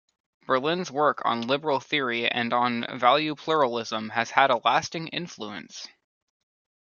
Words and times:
Berlin's 0.47 0.89
work 0.89 1.21
on 1.25 1.43
liberal 1.43 1.79
theory 1.79 2.27
and 2.27 2.53
on 2.53 2.87
value 2.97 3.35
pluralism 3.35 4.09
has 4.09 4.31
had 4.31 4.49
a 4.49 4.57
lasting 4.65 5.09
influence. 5.09 5.87